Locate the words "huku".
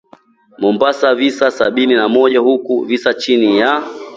2.39-2.85